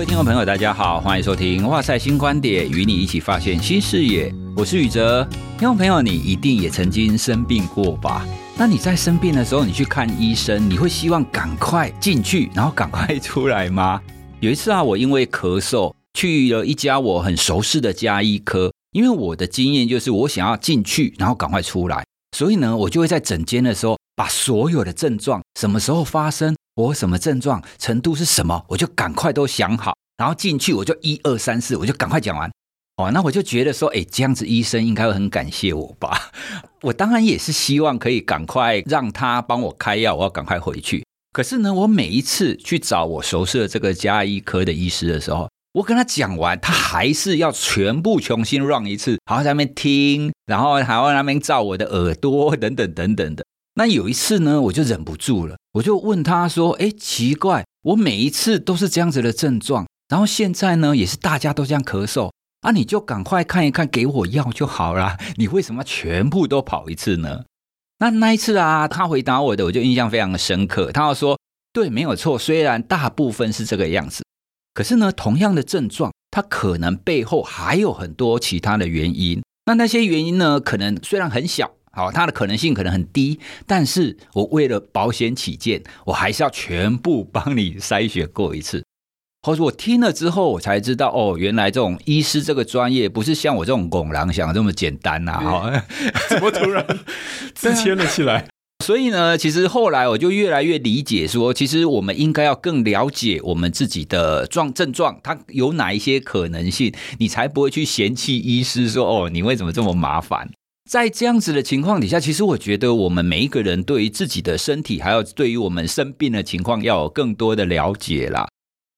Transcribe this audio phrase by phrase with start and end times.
[0.00, 4.34] 各位听众朋友，大家好，欢迎收听《哇塞新观点》，与你一起发现新视野。
[4.56, 5.22] 我是宇哲。
[5.58, 8.26] 听众朋友，你一定也曾经生病过吧？
[8.56, 14.00] 那你在生病的时候，你去看医生，你会希望赶快进去，然后赶快出来吗？
[14.40, 22.02] 有一次啊，我因为咳嗽去了一家我很熟悉的家医科，因为我的经验就是我想要进去，然后赶快出来，
[22.34, 26.56] 所以呢，我就会在诊间的时候把所有的症状，什么时候发生。
[26.80, 32.50] 我什么症状程度是什么，我就赶快都想好，然后进去我就一二三四，我就赶快讲完。
[32.96, 36.30] 哦，那我就觉得说，哎，这样子医生应该会很感谢我吧？
[36.82, 41.04] 我当然也是希望可以赶快让他帮我开药，我要赶快回去。
[41.32, 53.44] 可是呢，我每一次去找我熟悉的这个家医科的医师的时候，我跟他讲完，他还是要全部重新 run 一次，然后在那边听，然后还要那边照我的耳朵，等等等等的。
[53.74, 62.30] 那有一次呢，我就忍不住了，我就问他说：“哎，奇怪，我每一次都是这样子的症状，然后现在呢，也是大家都这样咳嗽
[62.62, 65.16] 啊，你就赶快看一看，给我药就好啦。
[65.38, 67.44] 你为什么全部都跑一次呢？”
[68.00, 70.90] 那那一次啊，他回答我的，我就印象非常的深刻。
[70.90, 71.38] 他要说
[71.72, 74.24] ：“对，没有错，虽然大部分是这个样子，
[74.74, 79.42] 可是呢，同样的症状，它可能背后还有很多其他的原因。
[79.66, 88.84] 那那些原因呢，可能虽然很小。”好，它的可能性可能很低，但是我为了保险起见，我还是要全部帮你筛选过一次。
[89.42, 95.32] 或者我听了之后，我才知道哦，原来这种医师这个专业不是像我这种拱狼想的这么简单呐！
[95.32, 95.84] 哈，
[96.28, 96.86] 怎么突然
[97.54, 98.46] 自谦了起来？
[98.84, 110.50] 所以呢，其实后来我就越来越理解说，其实我们应该要更了解我们自己的状症状，它有哪一些可能性，你才不会去嫌弃医师说哦，你为什么这么麻烦？
[110.90, 118.48] 在这样子的情况底下，其实我觉得我们每一个人对于自己的身体，还有对于我们生病的情况，要有更多的了解啦。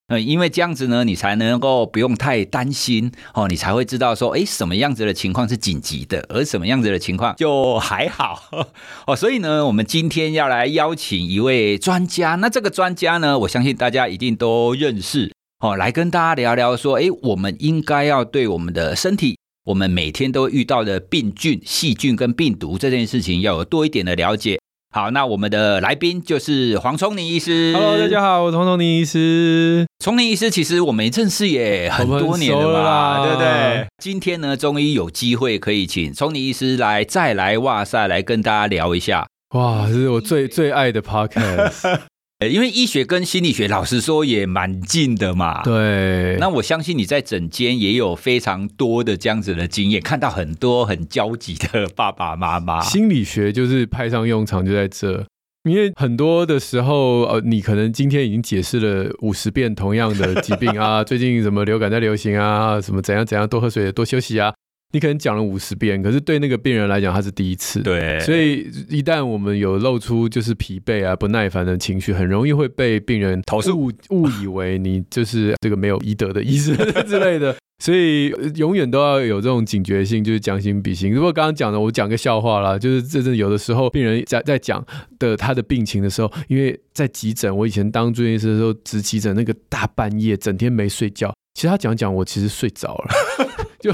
[0.09, 8.43] 呃，因为这样子呢，你才能够不用太担心哦，你才会知道说，哎，什么样子的情况是紧急的，而什么样子的情况就还好
[9.07, 9.15] 哦。
[9.15, 19.37] 所以呢，我们今天要来邀请一位专家，那这个专家呢，我相信大家一定都认识哦，来跟大家聊聊说，哎，我们应该要对我们的身体。
[19.65, 24.59] 我们每天都遇到的病菌、细菌跟病毒这件事情，要有多一点的了解。
[24.93, 27.73] 好，那我们的来宾就是黄聪宁医师。
[27.73, 29.87] Hello，大家好，我是黄聪宁医师。
[30.01, 33.87] 聪宁医师，其实我们认识也很多年了嘛，对不对？
[34.03, 39.29] 今天呢，终于有机会可以请聪宁医师来再来哇塞来跟大家聊一下。
[39.55, 42.01] 哇，这是我最最爱的 podcast。
[42.49, 45.63] 因为医学跟心理学，老实说也蛮近的嘛。
[45.63, 52.81] 对，那我相信你在诊间也有非常多的这样子的经验，看到很多很焦急的爸爸妈妈。
[52.81, 55.25] 心理学就是派上用场，就在这。
[55.71, 64.53] 因为很多的时候，呃，你可能今天已经解释了五十遍同样的疾病啊， 最近什么流感在流行啊，什么怎样怎样，多喝水，多休息啊。
[64.93, 67.81] 你可能讲了五十遍，可是对那个病人来讲，他是第一次。
[67.83, 76.77] 对，所以一旦我们有露出就是疲惫啊、不耐烦的情绪，很容易会被病人投诉误误以为你就是这个没有医德的医生
[77.09, 77.57] 之类的。
[77.79, 81.11] 所以永远都要有这种警觉性，就是将心比心。
[81.11, 84.85] 如果刚刚讲的，我讲个笑话啦，就是这阵有的时候病人在在讲
[85.19, 93.15] 的他的病情的时候，因为在急诊，我以前当住院医师的时候值急诊，那个大半夜整天没睡觉，其实他讲讲我其实睡着了，
[93.81, 93.91] 就。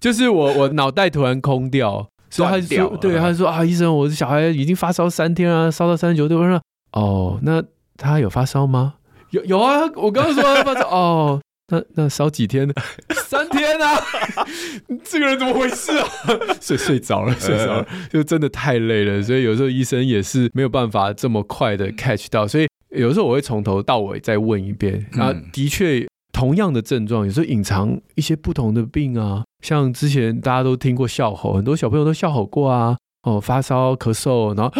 [0.00, 6.36] 就是我，我脑袋突然空掉， 所以他就说，对，他就说啊，医生，我的小孩已经发烧三天啊，烧到三十九度。
[6.36, 6.60] 我说，
[6.92, 7.62] 哦，那
[7.96, 8.94] 他有发烧吗？
[9.30, 11.40] 有有啊，我刚刚说他发烧，哦，
[11.72, 12.74] 那那烧几天呢？
[13.26, 14.00] 三天啊，
[15.04, 16.08] 这个人怎么回事啊？
[16.60, 25.06] 睡睡着了，睡着了，就真的太累了，所以有时候医生也是没有办法这么快的 catch 到，所以有时候我会从头到尾再问一遍。
[25.18, 26.06] 啊，的确。
[26.32, 29.44] 同样的症状，有时候隐藏一些不同的病啊。
[29.64, 32.96] 像之前大家都听过笑吼，很多小朋友都笑吼过啊。
[33.22, 34.72] 哦，发烧、咳嗽，然后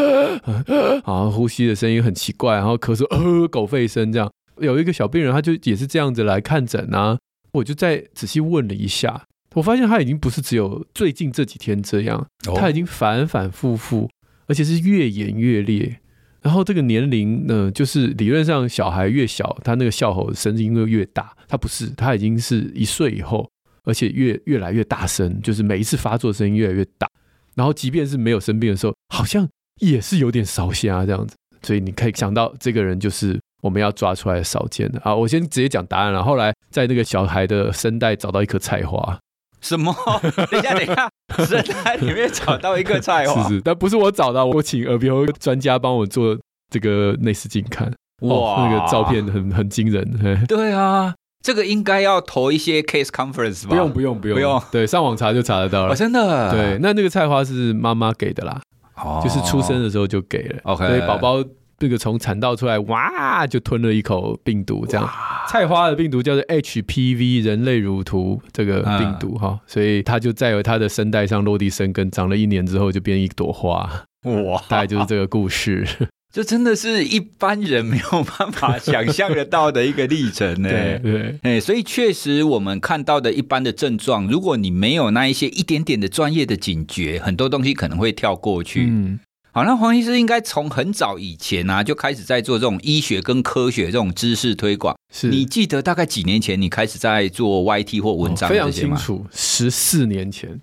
[1.13, 4.31] 啊，呼吸的声音很奇怪，然后咳嗽，呃，狗吠声这样。
[4.59, 7.19] 有一个小病人，他就也是这样子来看诊啊。
[7.53, 9.25] 我就再仔细问了一下，
[9.55, 12.25] 我发现他已经不是只有最近这几天这样，
[12.55, 14.09] 他已经反反复复，
[14.47, 15.99] 而且是越演越烈。
[16.41, 21.33] 然后这个年龄呢，就是理论上小孩越小，他那个哮吼的声音就越大。
[21.49, 23.51] 他不是，他已经是一岁以后，
[23.85, 27.09] 而且越越来越大声，就是每一次发作声音越来越大。
[27.57, 29.49] 然后即便是没有生病的时候，好像
[29.81, 31.35] 也是有点烧瞎这样子。
[31.63, 35.13] 所以你可以想到，这个人就是我们要抓出来少见的啊。
[35.15, 36.23] 我先直接讲答案了。
[36.23, 39.19] 后来在那个小孩的声带找到一颗菜花。
[39.61, 39.95] 什么？
[40.51, 41.11] 等一下，等一下，
[41.45, 43.43] 声带里面找到一个菜花？
[43.49, 46.37] 是是，但不是我找到，我请耳鼻喉专家帮我做
[46.73, 47.93] 这个内视镜看。
[48.23, 50.47] 哇，那个照片很很惊人。
[50.47, 51.15] 对啊。
[51.41, 53.69] 这个应该要投一些 case conference 吧？
[53.71, 55.93] 不用不用不用不用，对，上网查就查得到了。
[55.93, 56.51] 哦，真的？
[56.51, 58.61] 对，那那个菜花是妈妈给的啦，
[58.97, 60.59] 哦，就是出生的时候就给了。
[60.65, 61.37] OK，所以宝宝
[61.81, 65.09] 那个从产道出来，哇，就吞了一口病毒，这样。
[65.49, 74.05] 菜花的病毒叫做 HPV 人类乳突这个病毒哈，嗯，所以它就在它的声带上落地生根，长了一年之后就变一朵花。
[74.25, 75.87] 哇，大概就是这个故事。
[76.31, 80.69] 这真的是一般人没有办法想象得到的一个历程呢。
[80.69, 88.85] 对对，哎，所以确实我们看到的一般的症状，如果你没有那一些一点点的专业的警觉，很多东西可能会跳过去。
[88.91, 89.19] 嗯，
[89.59, 94.97] 好，那黄医师应该从很早以前啊就开始在做这种医学跟科学这种知识推广。
[95.13, 98.49] 是你记得大概几年前你开始在做 YT 或文章？
[98.49, 100.61] 哦，非常清楚，十四年前。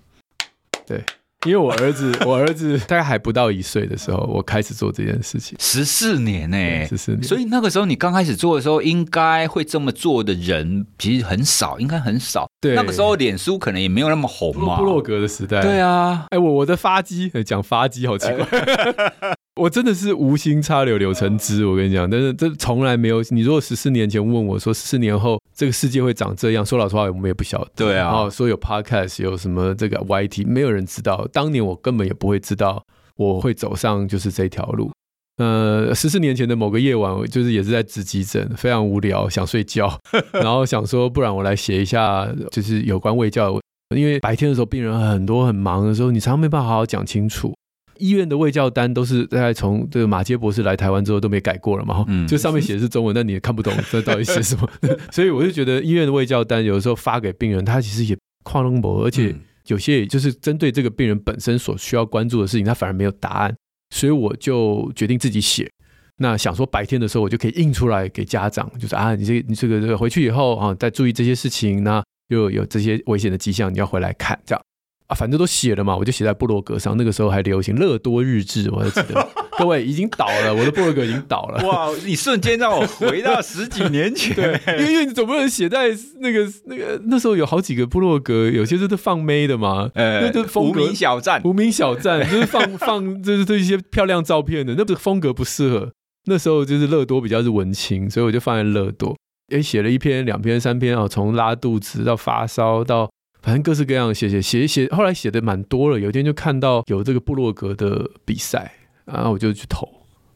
[0.86, 1.04] 对。
[1.44, 7.22] 因为我儿子，我儿子大概还不到一岁的时候，我开始做这件事情，十四年呢、欸，十四年。
[7.22, 12.48] 所以那个时候你刚开始做的时候，应该会这么做的人其实很少，应该很少。
[12.60, 15.60] 对，那个时候脸书可能也没有那么红嘛，部落格的时代。
[15.62, 19.36] 对啊，哎，我我的发迹，讲发迹好奇怪。
[19.56, 23.22] 我真的是无心插柳柳成枝，我跟你讲，但是这从来没有。
[23.30, 27.70] 你如果十四年前问我说，十四年后这个世界会长这样，说老实话，我们也不晓得。
[27.74, 31.26] 对啊，哦，说有 podcast，有什么这个 YT，没有人知道。
[31.32, 32.84] 当年我根本也不会知道
[33.16, 34.90] 我会走上就是这条路。
[35.38, 39.98] 呃，十四年前的某个夜晚，就是也是在值急诊，非常无聊，想睡觉，
[40.32, 43.58] 然后想说，不然我来写一下，就是有关卫教，
[43.96, 47.54] 因为白天的时候病人很多很忙的时候，你常常没办法好好讲清楚。
[47.98, 54.68] 医院的卫教单都是大概从这个马杰博士来台湾之后都没改过了嘛，嗯，就上面写的是中文，但你也看不懂这到底写什么，
[55.10, 59.34] 所以我就觉得医院的卫教单有的时候发给病人，他其实也跨那么多，而且
[59.66, 63.54] 有些也就是针对这个病人本身所需要关注的事情，他反而没有答案，
[63.90, 65.70] 所以我就决定自己写。
[66.18, 74.62] 那想说白天的时候我就可以印出来给家长，就是啊，你这你这个这个回去以后啊，再注意这些事情，那又有这些危险的迹象，你要回来看这样。
[75.08, 76.96] 啊，反正都写了嘛，我就写在部落格上。
[76.96, 79.28] 那个时候还流行乐多日志，我还记得。
[79.58, 81.66] 各位已经倒了，我的部落格已经倒了。
[81.66, 84.34] 哇，你瞬间让我回到十几年前。
[84.34, 85.88] 对， 因为因为你总不能写在
[86.18, 89.88] 那个那个那时候有好几个部落格，有些是都放妹的嘛。
[89.94, 95.90] 呃，那就风格无名小站，无名小站就是放放就是这些漂亮照片的，那个风格不适合。
[96.26, 99.16] 那时候就是乐多比较是文青，所以我就放在乐多。
[99.48, 103.08] 也，写了一篇、两篇、三篇啊，从拉肚子到发烧到。
[103.46, 106.00] 反正各式各样写写写写，后来写的蛮多了。
[106.00, 108.72] 有一天就看到有这个部落格的比赛，
[109.04, 109.88] 然后我就去投，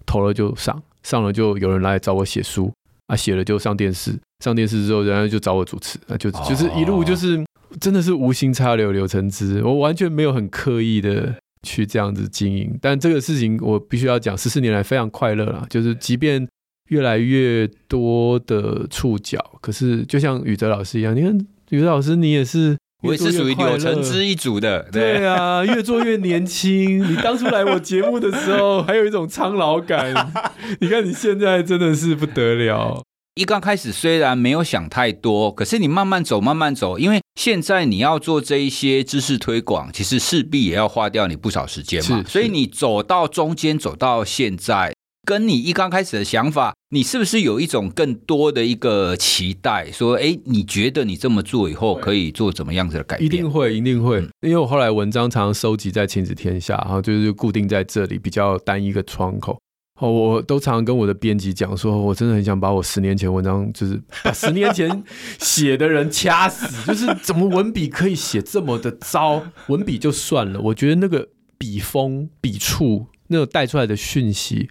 [0.07, 2.73] 投了就上，上了就有人来找我写书，
[3.09, 7.45] 啊，写了就上电视，上电视之后，然后就找我主持，啊，就就是一路就是
[7.81, 11.35] 真的是无心插柳柳成枝，我完全没有很刻意的
[11.65, 12.79] 去这样子经营。
[12.81, 16.47] 但这个事情我必须要讲，十四年来非常快乐啦，就是即便
[16.91, 21.37] 越来越多的触角，可是就像宇哲老师一样，你看
[21.71, 22.79] 宇哲老师你也是。
[23.03, 26.99] 我也是属于柳橙汁一族的，对，对啊，越做越年轻。
[27.11, 30.33] 你当初来我节目的时候， 还有一种苍老感。
[30.81, 33.03] 你看你现在真的是不得了。
[33.37, 42.23] 一刚开始虽然没有想太多，可是你慢慢走，慢慢走，因为现在你要做这一些知识推广，其实势必也要花掉你不少时间嘛。
[42.29, 44.93] 所以你走到中间，走到现在。
[45.31, 49.89] 跟你一刚开始的想法，你是不是有一种更多的一个期待？
[49.93, 53.27] 说，哎，你觉得你这么做以后可以做怎么样子的改变？
[53.27, 54.17] 一定会，一定会。
[54.41, 59.57] 因为我后来文章常常收集在亲子天下，然后就是固定在这里比较单一个窗口。
[60.01, 65.05] 哦，我都常常跟我的编辑讲说，我真的很想把我十年前文章，就是把十年前
[65.39, 66.67] 写的人掐死。
[66.89, 69.45] 就是怎么文笔可以写这么的糟？
[69.69, 74.69] 文笔就算了，我觉得那个笔锋、笔触，那个带出来的讯息。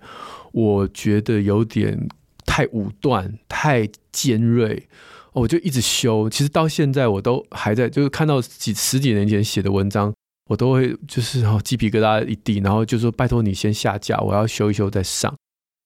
[0.52, 2.08] 我觉得有点
[2.46, 4.88] 太武断、太尖锐，
[5.34, 6.30] 我就一直修。
[6.30, 10.14] 其实到现在我都还在，就是看到几十几年前写的文章，
[10.50, 15.34] 我都会就是鸡皮疙瘩一地，然后就说拜托你先下架，我要修一修再上。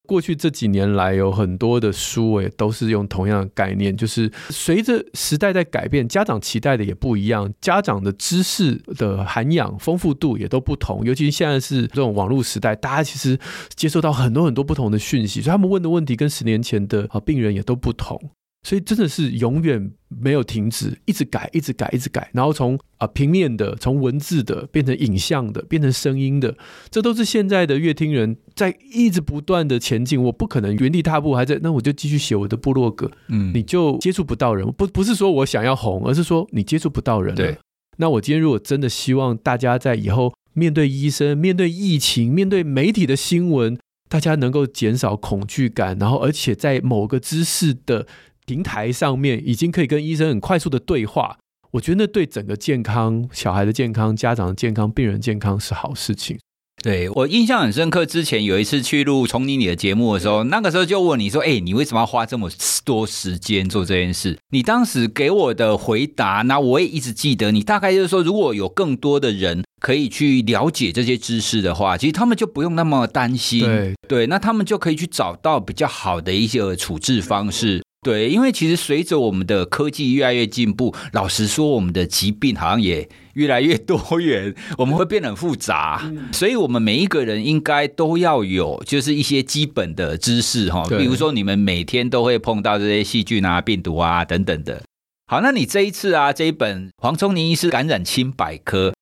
[0.06, 11.06] 过去这几年来，有很多的书也都是用同样的概念，就是随着时代在改变，家长期待的也不一样，家长的知识的涵养丰富度也都不同。
[11.06, 13.40] 尤其现在是这种网络时代，大家其实
[13.76, 18.20] 接受到很多很多不同的讯息，所以他们问的问题跟十年前的啊病人也都不同。
[18.64, 26.56] 所以真的是永远没有停止，一直改，一直改，一直改，然后从啊平面的，从文字的变成影像的，变成声音的，
[26.90, 30.24] 这都是现在的乐听人在一直不断的前进。
[30.24, 37.36] 我不可能原地踏步，还在，那我就继续写我的部落格，嗯，你就接触不到人，不不是说我想要红，而是说你接触不到人。
[37.36, 37.58] 对，
[37.98, 43.78] 那我今天如果真的希望大家在以后面对医生、面对疫情、面对媒体的新闻，
[44.08, 48.08] 大家能够减少恐惧感，然后而且在某个知识的。
[48.46, 51.38] 平台上面已经可以跟医生很快速的对话，
[51.72, 56.38] 我觉得那对整个健康、小孩的健康、家长的健康、病人健康是好事情。
[56.82, 62.50] 对，我印象很深刻，之前有一次去录《从你你的节目》的时候，那个时候就问你说：“哎，你为什么要花这么
[62.84, 67.52] 多时间做这件事？”你当时给我的回答，那我也一直记得。
[67.52, 73.62] 你大概就是说，如果有更多的人可以去了解这些知识的话，其实他们就不用那么担心。
[73.62, 77.82] 对对，那他们就可以去找到比较好的一些处置方式。
[78.04, 86.02] 对，因为其实随着我们的科技越来越进步，老实说，我们的疾病好像也越来越多元，我们会变得很复杂。
[86.04, 90.84] 嗯、所以，我们每一个人应该都要有，就是一些基本的知识哈。
[90.90, 94.84] 比如说，你们每天都会碰到这些细菌啊、病毒啊等等的。
[95.26, 98.94] 好，那你这一次啊，这一本黄聪宁医师感染清百科。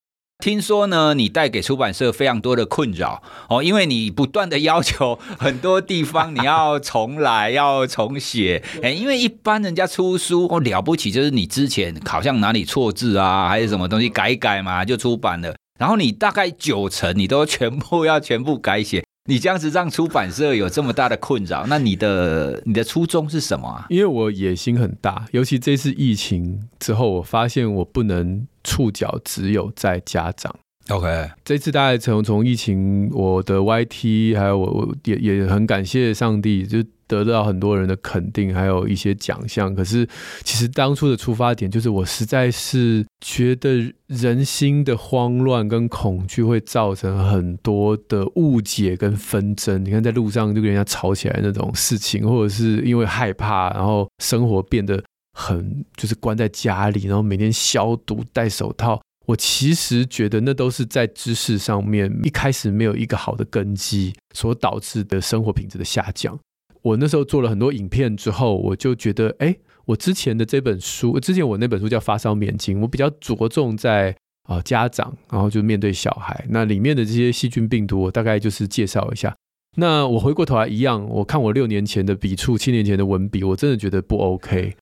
[0.42, 8.64] 听说呢，你带给出版社非常多的困扰哦，因为你不断的要求很多地方你要重来，要重写。
[8.82, 15.56] 哎，因为一般人家出书哦了不起，就是你之前好像哪里错字啊，还是什么东西改一改嘛，就出版了。
[15.80, 19.04] 然后你大概九成你都全部要全部改写。
[19.26, 23.86] 你这样子让出版社有这么大的困扰，那你的你的初衷是什么啊？
[23.90, 30.56] 因为我野心很大，尤其这次疫情之后，我发现我不能触角只有在家长。
[30.92, 39.74] OK，这次大概从从疫情，我的 YT 还有我我也也很感谢上帝，就得到很多人的肯定，还有一些奖项。
[39.74, 40.08] 可是
[40.44, 49.84] 其实当初的出发点就是我实在是觉得人心的慌乱跟恐惧会造成很多的误解跟纷争。
[49.84, 55.04] 你看在路上就跟人家吵起来那种事情，或者是因为害怕，然后生活变得
[55.38, 59.02] 很就是关在家里，然后每天消毒戴手套。
[59.28, 66.38] 我其实觉得那都是在知识上面一开始没有一个好的根基所导致的生活品质的下降。
[66.82, 74.16] 我那时候做了很多影片之后，我就觉得，哎，我之前的这本书，之前我那本书叫《发烧免惊》，我比较着重在
[74.50, 79.36] 啊家长，然后就面对小孩，那里面的这些细菌病毒，我大概就是介绍一下。
[79.78, 84.76] 那我回过头来一样，我看我六年前的笔触，七年前的文笔，我真的觉得不 OK。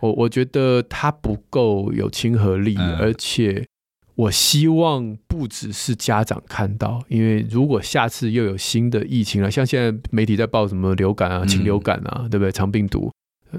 [0.00, 3.66] 我我觉得它不够有亲和力，而且。
[4.18, 12.50] 我希望不只是家长看到，因为如果下次又有新的疫情了，像现在媒体在报什么流感啊、禽流感啊，嗯、对不对？
[12.50, 13.12] 肠病毒，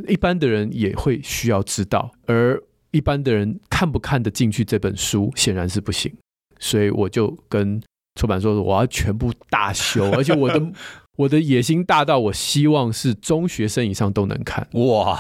[0.06, 2.62] 一般的人也会需要知道，而
[2.92, 6.14] 一般的人看不看得进去这本书，显然是不行。
[6.60, 7.82] 所以我就跟
[8.20, 10.62] 出版社说，我要全部大修，而且我的
[11.16, 14.68] 我的野心大到，我希望是中学生以上都能看。
[14.74, 15.18] 哇，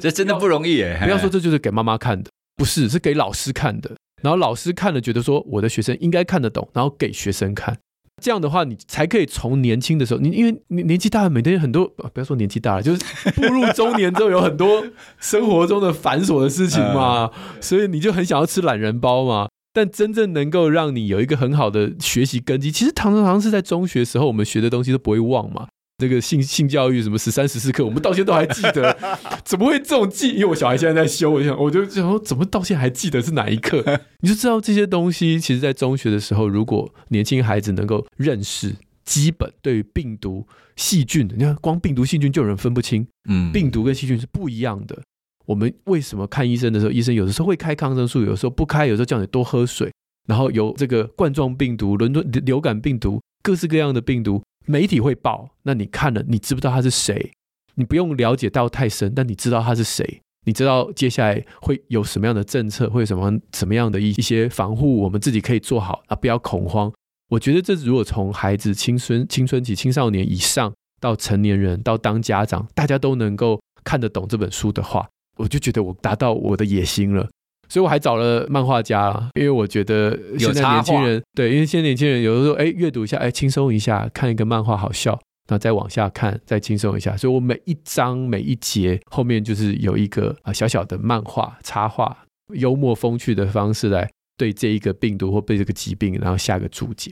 [0.00, 0.98] 这真的不容易耶！
[1.04, 3.92] 不要说这就是给妈妈看的，不是，是给老师看的。
[4.22, 7.76] 然后老师看了，觉得说我的学生应该看得懂，然后给学生看，
[8.22, 13.02] 这样的话，你才可以从年轻的时候，你因为年年纪大了，每天很多，不要说年纪大了，就是
[13.32, 14.84] 步入中年之后，有很多
[15.18, 19.48] 生活中的繁琐的事情嘛， 所以你就很想要吃懒人包嘛。
[19.74, 25.66] 但真正能够让你有一个很好的学习根基，其实常常常是在中学时候我们学的东西都不会忘嘛。
[25.98, 28.96] 这个性性教育什么十三十四课，我们到现在都还记得，
[29.44, 30.30] 怎么会这种记？
[30.30, 33.84] 因为我小孩现在在修，我想我就想说，怎么到现在还记得是哪一课？
[34.20, 45.00] 你就知道这些东西，其实，在中学的时候，如果年轻孩子能够认识基本对于病毒、细菌的，你看光病毒、细菌就有人分不清，嗯，病毒跟细菌是不一样的。
[45.46, 49.92] 我们为什么看医生的时候，医生有的时候会开抗生素，有时候不开，有时候叫你多喝水，
[50.26, 54.42] 然后有这个冠状病毒、伦敦流感病毒，各式各样的病毒。
[54.66, 57.32] 媒体会报，那你看了，你知不知道他是谁？
[57.74, 60.20] 你不用了解到太深，但你知道他是谁？
[60.44, 66.92] 你知道接下来会有什么样的政策，会有什么什么样的一一些防护，我们自己可以做好啊，不要恐慌。
[67.28, 77.28] 我觉得这如果从孩子青春青春期、青少年以上到成年人到当家长，大家都能够看得懂这本书的话，我就觉得我达到我的野心了。
[77.72, 87.16] 所以我还找了漫画家，因为我觉得现在年轻人对，因为现在年轻人有的时候哎阅读一下哎轻松一下，看一个漫画好笑，那再往下看再轻松一下。
[87.16, 92.14] 所以我每一章每一节后面就是有一个啊小小的漫画插画，
[92.52, 97.10] 幽默风趣的方式来对这一个病毒或对这个疾病，然后下个注解。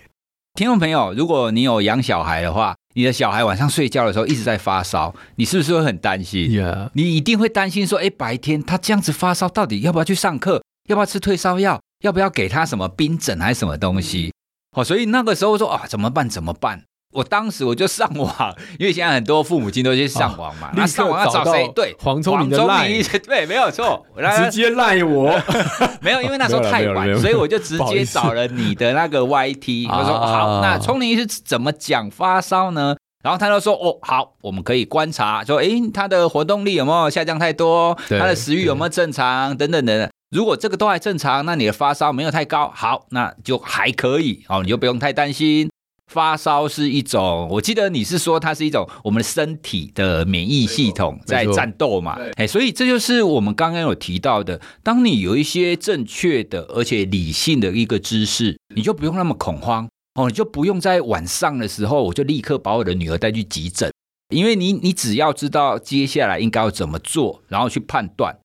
[0.52, 6.50] 听众朋友，如果你有养小孩的话，你的小孩晚上睡觉的时候一直在发烧，你是不是会很担心.
[6.94, 10.62] 你一定会担心说，哎，白天他这样子发烧，到底要不要去上课？
[10.88, 11.80] 要不要吃退烧药？
[12.02, 14.32] 要不要给他什么冰枕还是什么东西？
[14.76, 16.28] 哦，所以那个时候说啊，怎么办？
[16.28, 16.82] 怎么办？
[17.12, 20.70] 我当时我就上网，因为现在很多父母亲都去上网嘛。
[20.76, 21.66] 那、哦、上网要找谁？
[21.74, 22.88] 对，黄聪明的赖，
[23.26, 24.06] 对，没有错，
[24.40, 25.36] 直接赖我。
[26.00, 29.88] 没有，因为那时候太晚，所以我就直接找了你的那个 YT。
[29.88, 32.96] 我说好，那聪明是怎么讲发烧呢？
[33.22, 37.94] 然后他就说：“哦，好，我们可以观察，说，诶，他的活动力有没有下降太多？
[38.08, 39.54] 他的食欲有没有正常？
[39.58, 40.08] 等等等等。
[40.30, 45.69] 如果这个都还正常，那你的发烧没有太高，好，那就还可以哦，你就不用太担心。
[46.10, 52.18] 发烧是一种，我记得你是说它是一种我们身体的免疫系统在战斗嘛？
[52.34, 59.88] 哎，所以这就是我们刚刚有提到的，当你有一些正确的而且理性的一个知识，你就不用那么恐慌。”
[60.18, 63.92] 哦，你就不用在晚上的时候，我就立刻把我的女儿带去急诊，
[64.34, 68.36] 因为你你只要知道接下来应该要怎么做，然后去判断。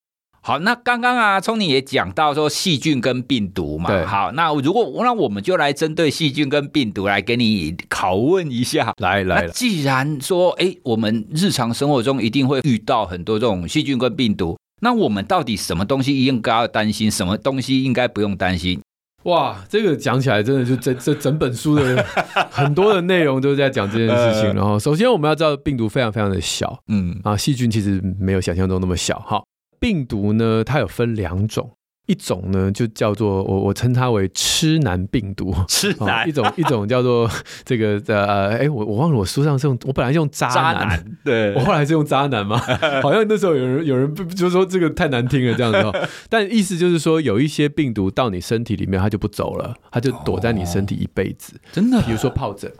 [0.47, 18.79] 好，那刚刚啊，聪你也讲到说细菌跟病毒嘛，对好，那如果那我们就来针对细菌跟病毒来给你拷问一下，来来，那既然说，哎，我们日常生活中一定会遇到很多这种细菌跟病毒，那我们到底什么东西应该要担心，什么东西应该不用担心？
[19.23, 22.05] 哇，这个讲起来真的就这 这整本书的
[22.51, 24.43] 很多的内容都在讲这件事情。
[24.53, 29.17] 然后，首先我们要知道病毒非常非常的小，嗯啊，细菌其实没有想象中那么小。
[29.21, 29.41] 哈，
[29.85, 31.71] 病毒呢，它有分两种。
[32.07, 37.27] 一种呢，就叫做我我称它为痴男病毒，痴男、哦、一种一种叫做
[37.65, 42.59] 这个呃哎我我忘了我书上是用我本来是用渣男，渣男对，我后来是用渣男嘛，
[43.01, 52.71] 好像那时候有人有人就说这个太难听了这样子，哦， 但意思就是说有一些病毒到你身体里面它就不走了，它就躲在你身体一辈子，哦、真的，比如说疱疹，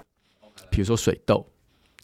[0.70, 1.44] 比如说水痘，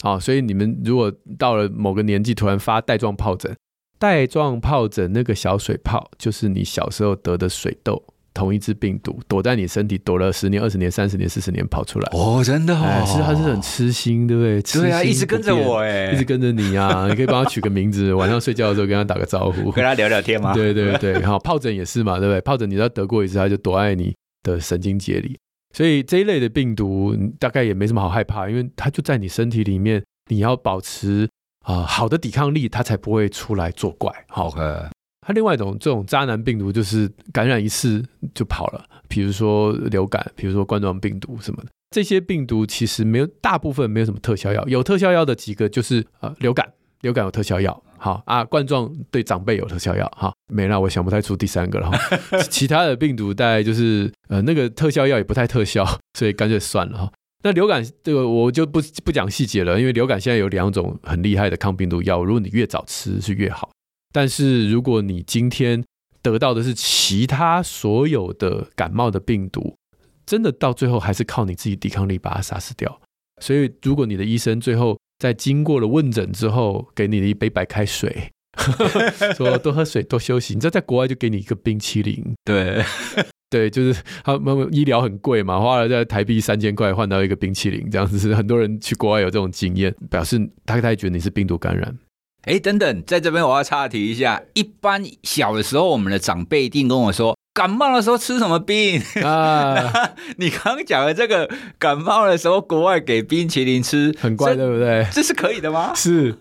[0.02, 3.54] 好，哦，所以你们如果到了某个年纪突然发带状疱疹。
[4.02, 8.02] 带状疱疹那个小水泡，就是你小时候得的水痘，
[8.34, 12.10] 同一只病毒躲在你身体躲了十年、二十年、三十年、四十年跑出来。
[12.12, 14.60] 哦，真的哦，哎、其实他是很痴心，对不对？
[14.60, 17.06] 对啊，一直跟着我，哎，一直跟着你啊。
[17.08, 20.52] 你可以帮他取个名字，晚上睡觉的时候跟他打个招呼， 跟他聊聊天嘛？
[20.52, 22.40] 对对对，好，疱疹也是嘛，对不对？
[22.40, 25.38] 疱疹你知道得过一次，他就躲在你的神经节里。
[25.72, 31.28] 所以这一类的病毒大概也没什么好害怕，因为它就在你身体里面，你要保持。
[31.62, 34.12] 啊、呃，好的抵抗力，它才不会出来作怪。
[34.28, 34.60] 好，OK。
[35.24, 41.70] 它另外一种这种渣男病毒，就是感染一次就跑了，比如说流感，比如说冠状病毒什么的。
[41.94, 44.66] 这些病毒其实没有，大部分没有什么特效药。
[44.66, 46.72] 有特效药的几个就是呃流感，
[47.02, 47.80] 流感有特效药。
[47.98, 50.10] 好啊，冠状对长辈有特效药。
[50.16, 51.88] 好，没了，我想不太出第三个了。
[52.50, 55.86] 其他的病毒大概就是呃那个特效药也不太特效，
[56.18, 57.12] 所以干脆算了哈。
[57.42, 63.70] 那流感这个我就不不讲细节了，因为流感现在有两种很厉害的抗病毒药，如果你越早吃是越好。
[64.12, 65.82] 但是如果你今天
[66.20, 69.74] 得到的是其他所有的感冒的病毒，
[70.24, 73.00] 真的到最后还是靠你自己抵抗力把它杀死掉。
[73.40, 78.30] 所以如果你的医生最后在经过了问诊之后，给你的一杯白开水，
[79.36, 82.84] 说多喝水多休息，你知道在国外就给你一个冰淇淋， 对。
[83.52, 91.94] 对，就是他们医疗很贵嘛，花了在台币三千块换到一个冰淇淋，这样子，很多人去国外有这种经验，表示他他也觉得你是病毒感染。
[92.44, 99.92] 哎，等等，在这边我要插题一下，一般小的时候，我们的长辈一定跟我说，感冒的时候吃什么冰啊？
[100.38, 105.06] 你刚刚讲的这个感冒的时候，国外给冰淇淋吃，很怪，对不对？
[105.12, 105.92] 这是可以的吗？
[105.94, 106.34] 是，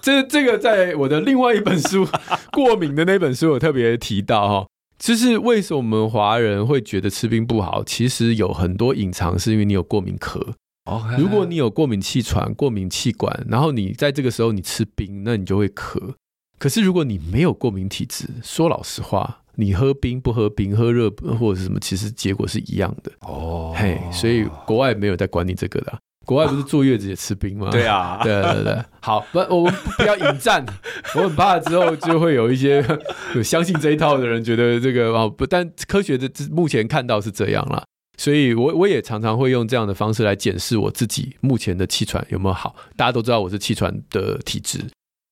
[0.00, 2.06] 这这个在我的另外一本书
[2.52, 4.66] 过敏的那本书有特别提到哈。
[4.96, 7.82] 就是为什么我们华人会觉得吃冰不好？
[7.82, 10.54] 其实有很多隐藏，是因为你有过敏咳。
[10.86, 11.18] Okay.
[11.18, 16.14] 如果你有过敏气喘、过敏气管，然后你在这个时候你吃冰，那你就会咳。
[16.58, 23.12] 可是如果你没有过敏体质，说老实话，你喝冰不喝冰，喝热或者是什么，其实结果是一样的。
[23.20, 25.92] 哦，嘿，所以国外没有在管你这个的。
[26.26, 27.68] 国外不是坐月子也吃冰吗？
[27.72, 30.64] 对啊，对对对，好，不，我们不要引战，
[31.16, 32.82] 我很怕之后就会有一些
[33.36, 37.84] 有相信这一套的人觉得这个哦不，但科学的目前看到是这样啦，
[38.16, 42.74] 所以我我也常常会用这样的方式来检视我自己目前的气喘有没有好。
[42.96, 44.80] 大家都知道我是气喘的体质，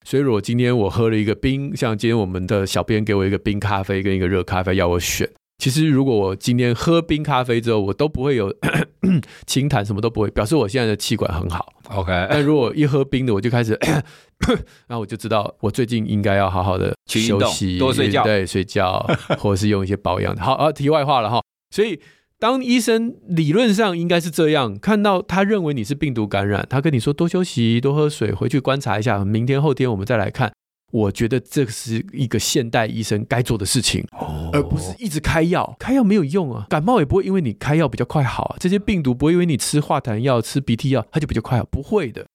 [0.05, 5.29] 所以如果今天我喝了一个冰，像今天我们的小编给我一个冰咖啡跟一个热咖啡要我选。
[5.59, 8.53] 其实，如果我今天喝冰咖啡之后，我都不会有
[9.47, 11.73] 清痰，什么都不会，表示我现在的气管很好。
[11.91, 13.79] OK， 但如果一喝冰的，我就开始，
[14.88, 18.99] 然后我就知道我最近应该要好好的休息，多睡觉，对，睡觉，
[19.38, 20.35] 或者是用一些保养。
[20.37, 21.41] 好，啊，题外话了哈。
[21.71, 22.01] 所以，
[22.42, 30.52] 当医生理论上应该是这样，看到他认为你是病毒感染，他跟你说多休息、多喝水，回去观察一下，明天后天我们再来看。
[30.90, 34.05] 我觉得这是一个现代医生该做的事情，
[34.52, 35.76] 而不是一直开药。
[35.78, 38.57] 开药没有用啊，感冒也不会因为你开药比较快好啊。
[38.59, 42.26] 这些病毒不会因为你吃化痰药、吃鼻涕药，它就比较快好，不会的。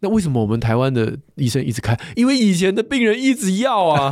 [0.00, 1.98] 那为什么我们台湾的医生一直开？
[2.16, 4.10] 因为以前的病人一直要啊，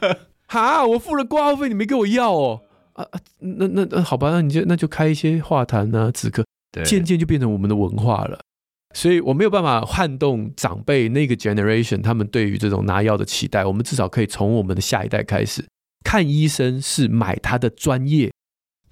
[0.48, 2.62] 哈，我付了挂号费，你没给我要哦，
[2.94, 6.42] 啊啊，那那那好吧，那你就那就开一些化痰啊、止咳，
[6.84, 8.38] 渐渐就变成我们的文化了。
[8.94, 13.64] 所以我没有办法撼动长辈那个 generation 他们对于这种拿药的期待。
[13.64, 15.66] 我们至少可以从我们的下一代开始，
[16.04, 18.32] 看医生是买他的专业，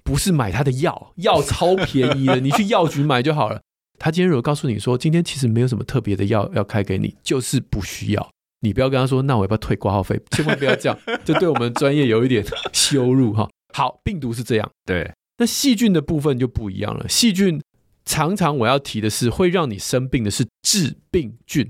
[0.03, 1.13] 不是买他的药。
[1.15, 3.61] 药超便宜的，你去药局买就好了。
[3.97, 8.29] 他今天如果告诉你说，今天其实没有什么特别的药要开给你，就是不需要。
[8.59, 10.19] 你不要跟他说，那我要不要退挂号费？
[10.31, 13.49] 千万不要这样，这对我们专业有一点羞辱哈。
[13.73, 15.11] 好，病毒是这样，对。
[15.39, 17.59] 那细菌的部分就不一样了，细菌。
[18.05, 21.69] 常常我要提的是，会让你生病的是致病菌。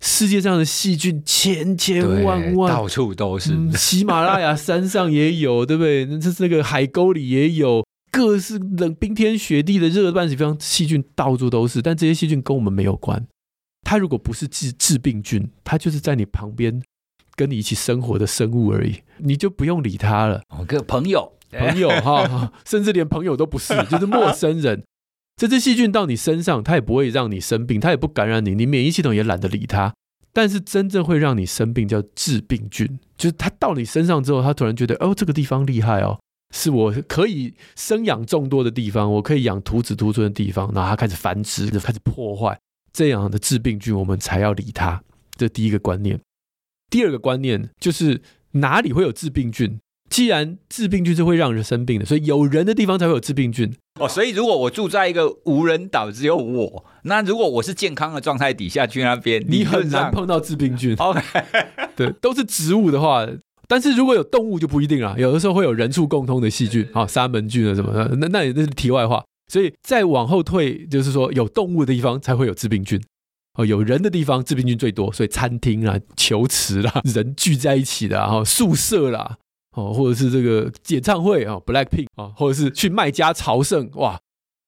[0.00, 3.54] 世界上的细菌千千万万，到处都是。
[3.54, 6.04] 嗯、喜马拉雅山上也有，对不对？
[6.04, 11.80] 那这那个海沟里也有，各式冷冰天雪地的热半死地方，细菌到处都是。
[11.80, 13.26] 但这些细菌跟我们没有关。
[13.82, 16.82] 它如果不是致致病菌，它就是在你旁边
[17.36, 20.42] 跟你一起生活的生物而已，你就不用理它了。
[20.58, 24.84] 我个朋友，朋友哈， 甚至连朋友都不是，就是陌生人。
[25.36, 29.94] 这只细菌到你身上，它也不会让你生病，它也不感染你，你免疫系统也懒得理它。
[30.32, 36.20] 但是真正会让你生病叫致病菌，就是它到你身上之后，它突然觉得哦，这个地方厉害哦，
[36.54, 42.58] 是我可以生养众多的地方，我可以养徒子徒孙的地方，然后它开始繁殖，就开始破坏
[42.92, 45.02] 这样的致病菌，我们才要理它。
[45.36, 46.20] 这第一个观念。
[46.90, 49.78] 第二个观念就是哪里会有致病菌？
[50.08, 53.72] 既然致病菌是会让人生病的，所以有人的地方才会有致病菌。
[54.00, 60.94] 哦，所以如果我住在一个无人岛，只有我，那如果我是健康的状态底下去那边，你很难碰到致病菌。
[60.98, 61.20] OK，
[61.96, 63.26] 对，都是植物的话，
[63.66, 65.14] 但是如果有动物就不一定了。
[65.18, 69.24] 有的时候会有人畜共通的细菌，啊，沙门菌啊什么的，那那也那是题外话。
[69.50, 73.02] 所以再往后退，就是说有动物的地方才会有致病菌。
[73.54, 79.38] 哦，有人的地方致病菌最多，所以餐厅啦、 球池啦、人聚在一起的，然后宿舍啦。
[79.78, 84.18] 哦，或者是这个演唱会啊，Blackpink 啊，或者是去麦家朝圣，哇，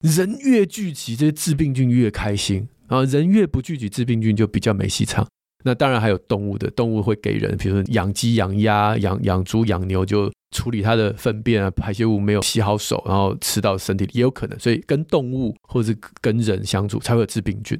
[0.03, 5.27] 人越聚集，这些致病菌越开心啊，人越不聚集，致病菌就比较没戏唱。
[5.64, 14.57] 那当然还有动物的，动物会给人，比如说养鸡、养鸭、养养猪、养牛，就处理它的粪便啊、排泄物没有洗好手，然后吃到身体里也有可能。
[14.61, 17.77] 所以跟动物或者是跟人相处才会有致病菌。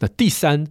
[0.00, 0.66] 那第三。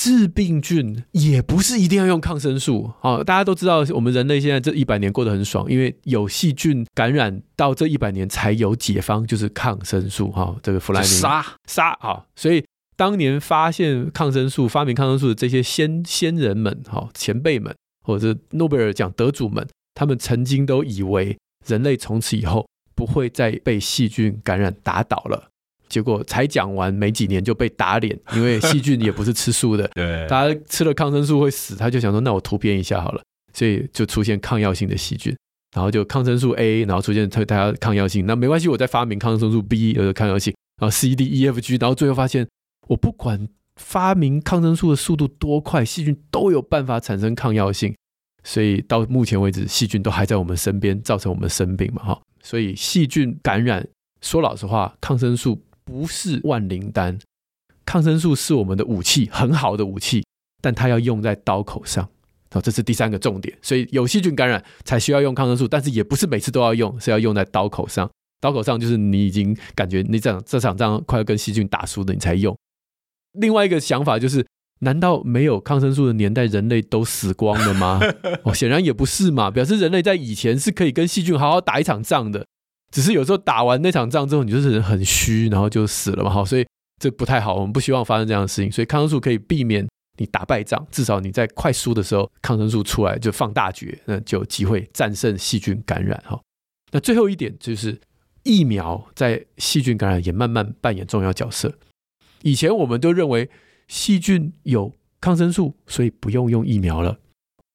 [0.00, 3.22] 致病菌也不是一定要用抗生素啊！
[3.22, 10.56] 大家都知道，我们人类现在这一百年过得很爽，因为有细菌感染到这一百年才有解方，就是抗生素哈。
[10.62, 12.24] 这个弗莱明杀杀啊！
[12.34, 12.64] 所以
[12.96, 21.36] 当年发现抗生素、发明抗生素的这些先先人们哈、前辈们，或者是诺贝尔奖得主们，他们曾经都以为
[21.66, 25.50] 人类从此以后不会再被细菌感染打倒了。
[25.90, 33.22] 结果才讲完没几年就被打脸，因为细菌也不是吃素的， 对，大家吃了抗生素会死，他就想说那我突变一下好了，
[33.52, 35.36] 所以就出现抗药性的细菌，
[35.74, 42.46] 然后就抗生素 A，然后出现它它抗药性，那没关系，我再发明抗生素 B 有抗药性，然后 C D E F G，然后最后发现
[42.86, 47.92] 我不管发明抗生素的速度多快，细菌都有办法产生抗药性，
[48.44, 53.84] 所以到目前为止细菌都还在我们身边，造成我们生病嘛哈，所以细菌感染
[54.20, 55.60] 说老实话，抗生素。
[55.90, 57.18] 不是万灵丹，
[57.84, 60.24] 抗生素是我们的武器，很好的武器，
[60.62, 62.08] 但它要用在刀口上。
[62.52, 63.58] 好，这是第三个重点。
[63.60, 68.08] 所以有细菌感染才需要用抗生素，但是也不是每次都要用，是要用在刀口上。
[68.40, 72.56] 刀口上就是你已经感觉你这场这场仗快要跟细菌打输了，你才用。
[73.32, 74.46] 另外一个想法就是，
[74.82, 78.00] 难道没有抗生素的年代，人类都死光了吗？
[78.44, 82.46] 哦，显然也不是嘛，表示人类在以前是可以跟细菌好好打一场仗的。
[82.90, 86.30] 只是有时候打完那场仗之后，你就是人很虚，然后就死了嘛。
[86.30, 86.66] 好，所以
[87.00, 88.70] 这不太好，我们不希望发生这样的事情。
[88.70, 89.86] 所以抗生素可以避免
[90.18, 96.22] 你打败仗，至少你在快输的时候，抗生素出来就放大绝，那就有机会战胜细菌感染。
[96.26, 96.40] 哈，
[96.90, 97.98] 那最后一点就是
[98.42, 101.72] 疫苗在细菌感染也慢慢扮演重要角色。
[102.42, 103.48] 以前我们都认为
[103.86, 107.18] 细菌有抗生素，所以不用用疫苗了。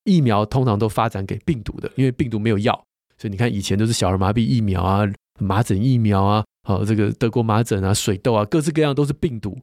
[0.04, 2.85] 疫苗通常都发展给病毒的，因为病毒没有药。
[3.18, 5.06] 所以你看，以前都是小儿麻痹疫苗啊、
[5.40, 9.58] 麻疹疫苗啊、好这个德国麻疹啊、水痘啊，各式各样都是病毒。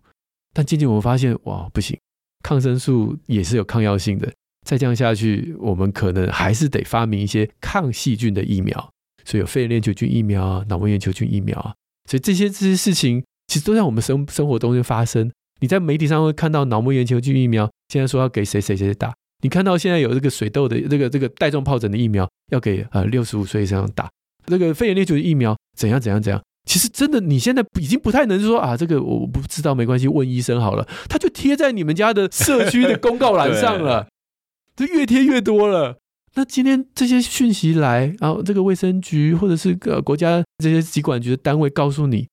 [0.55, 1.99] 但渐渐我们发现，哇，不行，
[2.43, 4.33] 抗生素也是有抗药性的。
[4.67, 8.91] 再这样下去，我们可能还是得发明一些抗细菌的疫苗。
[9.25, 11.75] 所以有肺炎链球菌疫苗啊、脑膜炎球菌疫苗啊。
[12.09, 15.31] 所以这些这些事情，其实都在我们生生活中间发生。
[15.61, 19.15] 你在媒体上会看到脑膜炎球菌疫苗，现在说要给谁谁谁打。
[19.43, 24.11] 你看到现在有这个水痘的这个这个带状疱疹的疫苗要给呃六十五岁以上打，
[24.47, 26.41] 这个肺炎链球的疫苗怎样怎样怎样？
[26.65, 34.07] 其实真的你现在已经不太能说啊，这个我不知道没关系，问医生好了，他就贴在你们家的社区的公告栏上了，
[34.77, 35.99] 这越贴越多了。
[36.35, 42.29] 那今天这些讯息来，然后这个卫生局或者是呃国家这些疾管局的单位告诉你，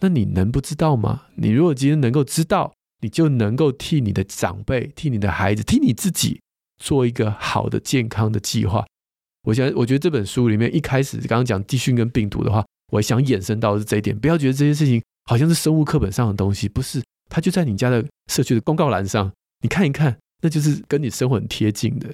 [0.00, 1.24] 那你能不知道吗？
[1.36, 6.40] 你如果今天能够知道，你就能够替你的长辈、替你的孩子、替你自己
[6.82, 8.84] 做一个好的健康的计划。
[9.44, 19.32] 我想，我觉得这本书里面一开始刚刚讲地讯跟病毒的话，我想衍生到的是这一点，不要觉得这些事情好像是生物课本上的东西，不是，它就在你家的社区的公告栏上，
[19.62, 22.08] 你看一看，那就是跟你生活很贴近的。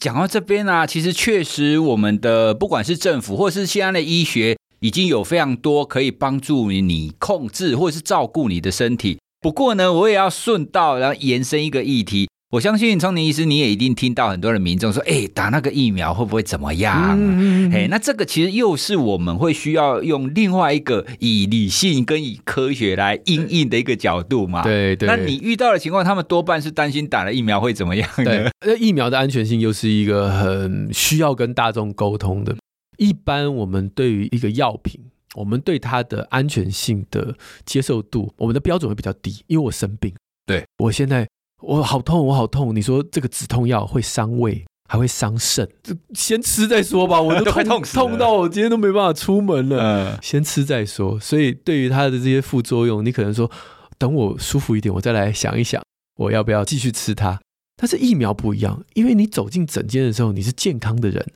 [0.00, 9.18] 讲到这边啊，其实确实我们的不管是政府或是现在的医学，已经有非常多可以帮助你控制或者是照顾你的身体。
[9.44, 12.26] 不过呢，我也要顺道然后延伸一个议题。
[12.52, 24.62] 我相信聪宁医师，你也一定听到很多的民众说：“哎，打那个疫苗会不会怎么样？”嗯，哎，那这个其实又是我们会需要用另外一个以理性跟以科学来因应的一个角度嘛？
[24.62, 25.06] 对对。
[25.06, 28.08] 那你遇到的情况，他们多半是担心打了疫苗会怎么样？
[28.24, 32.56] 对，那疫苗的安全性又是一个很需要跟大众沟通的。
[32.96, 35.02] 一般我们对于一个药品，
[35.34, 40.14] 我们对它的安全性的接受度，我们的标准会比较低，因为我生病。
[40.46, 41.26] 对，我现在。
[41.62, 42.76] 我好痛，我好痛！
[42.76, 47.18] 你说这个止痛药会伤胃，还会伤肾，这先吃再说吧。
[47.18, 49.78] 我都 快痛死，痛到我今天都没办法出门了。
[49.80, 51.18] 嗯，先吃再说。
[51.18, 53.50] 所以对于它的这些副作用，你可能说
[53.96, 55.82] 等我舒服一点，我再来想一想，
[56.18, 57.40] 我要不要继续吃它。
[57.76, 61.26] 但是疫苗不一样，因为你走进诊间的时候，你是健康的人，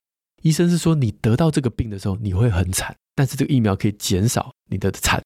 [0.42, 5.22] 医生是说你得到这个病的时候你会很惨，但是这个疫苗可以减少你的惨。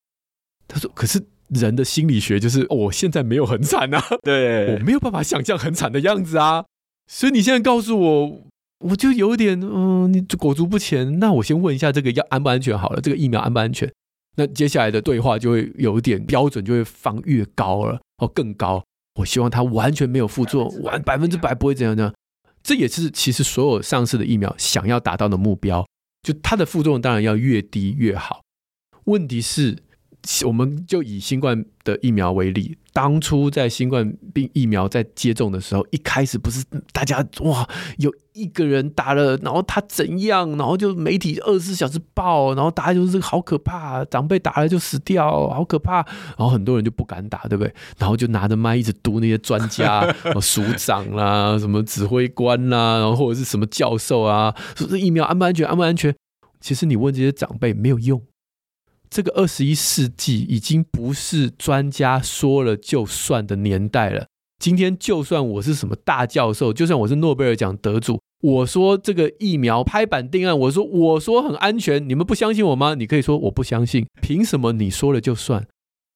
[0.69, 1.23] 他说，可是。
[1.53, 6.65] 人的心理学就是，我现在没有很惨啊， 对，我没有办法想象很惨的样子啊，
[7.07, 8.41] 所以你现在告诉我，
[8.79, 11.19] 我就有点，嗯，你裹足不前。
[11.19, 13.03] 那我先问一下，这个药安不安全好了？
[13.03, 13.93] 这个疫苗安不安全？
[14.37, 18.83] 那接下来的对话就会有一点标准，就会放越高了，哦，更高。
[19.17, 22.15] 我希望它完全没有副作用，完百分之百不会怎样呢？
[22.63, 25.87] 这也是其实所有上市的疫苗想要达到的目标，
[26.23, 28.43] 就它的副作用当然要越低越好。
[29.05, 29.83] 问题是。
[30.47, 47.75] 我们就以新冠的疫苗为例，当初在新冠病疫苗在接种的时候，一开始不是大家哇，有一个人打了，然后他怎样，然后就媒体二十四小时报，然后大家就是好可怕，长辈打了就死掉，好可怕，然后很多人就不敢打，对不对？
[47.99, 50.07] 然后就拿着麦一直读那些专家、
[50.41, 56.15] 署长啦、什么指挥官啦，然后或者是什么教授啊，说这疫苗安不安全，安不安全？
[56.61, 58.23] 其实你问这些长辈没有用。
[59.13, 64.27] 这个二十一世纪已经不是专家说了就算的年代了。
[64.59, 72.95] 今天就算我是什么大教授，就算我是诺贝尔奖得主，我说这个疫苗拍板定案，我说我说很安全，你们不相信我吗？
[72.95, 75.67] 你可以说我不相信，凭什么你说了就算？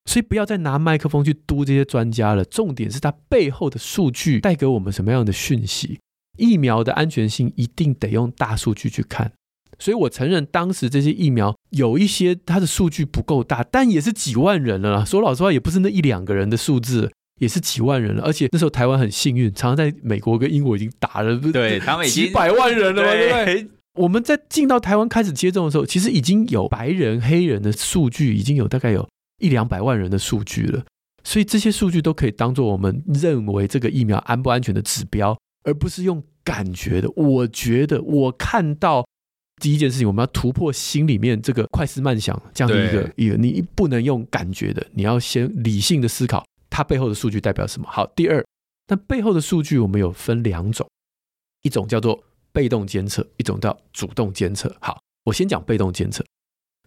[0.08, 2.46] 所以不要再拿麦克风去嘟这些专家了。
[2.46, 5.98] 重点是他背后的数据带给我们什么样的讯息？
[6.38, 9.32] 疫苗的安全性一定得用大数据去看。
[9.78, 15.04] 所以，我承认当时这些疫苗有一些它的数据不够大，但也是几万人了啦。
[15.04, 18.22] 说老实话，也不是那一两个人的数字，也是几万人了。
[18.22, 23.68] 而且那时候台湾很幸运，常常在美国跟英国已经打了，对 他们已经几百万人了嘛，对不对？
[24.00, 29.06] 我们在进到台湾开始接种的时候，其实已经有白人、黑人的数据，已经有大概有
[29.42, 30.82] 一两百万人的数据了。
[31.22, 37.10] 所以这些数据都可以当做我们认为这个疫苗安不安全的指标，而不是用感觉的。
[37.14, 39.06] 我觉得我看到。
[39.60, 47.88] 第一件事情，我们要突破心里面这个快思慢想这样的一个一个，你不能用感觉的，你要先理性的思考它背后的数据代表什么。
[47.90, 48.44] 好，第二，
[48.88, 50.86] 那背后的数据我们有分两种，
[51.62, 54.76] 一种叫做被动监测，一种叫主动监测。
[54.80, 56.24] 好，我先讲被动监测。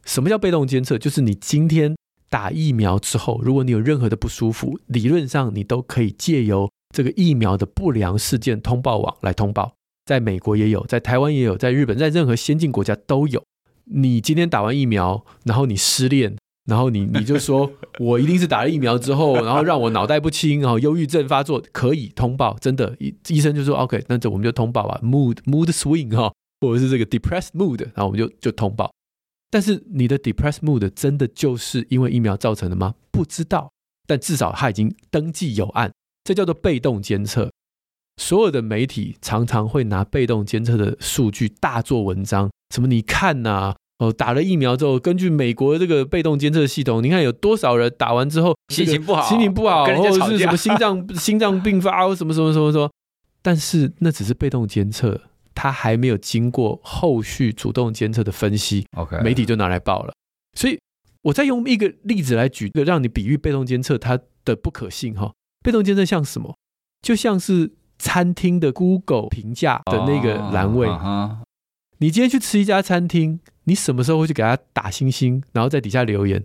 [0.05, 0.97] 什么叫被动监测？
[0.97, 1.95] 就是你今天
[2.29, 9.73] 打疫苗之后，如果你有任何的不舒服，理论上你都可以借由这个疫苗的不良事件通报网来通报。
[10.09, 13.43] 在美国也有，在台湾也有，在日本，在任何先进国家都有。
[13.85, 28.91] 你今天打完疫苗，然后你失恋，然后你 你就说，我一定是打了疫苗之后， 然后让我脑袋不清，然后忧郁症发作，可以通报，真的，医医生就说 OK，那这我们就通报吧，mood mood swing 哈，或者是这个 depressed mood，然后我们就就通报。
[29.51, 32.95] 但是你的 depressed mood 真的就是因为疫苗造成的吗？
[33.11, 33.71] 不知道，
[34.07, 35.91] 但至少他已经登记有案，
[36.23, 37.51] 这叫做被动监测。
[38.19, 52.91] 所有的媒体常常会拿被动监测的数据大做文章，什么你看呐、啊，哦，打了疫苗之后，根据美国这个被动监测系统，你看有多少人打完之后心情不好，心情不好，或者是什么心脏心脏病发，什么什么什么什么，
[53.41, 55.21] 但是那只是被动监测，
[55.55, 60.13] 它还没有经过后续主动监测的分析，OK，媒体就拿来报了。
[60.57, 60.77] 所以，
[61.21, 65.31] 我再用一个例子来举一个，让你比喻被动监测它的不可信哈。
[65.63, 66.57] 被动监测像什么？
[67.01, 67.71] 就像是。
[67.99, 70.87] 餐厅的 Google 评价的那个栏位，
[71.99, 76.41] 你今天去吃一家餐厅，你什么时候会去给他打星星，然后在底下留言？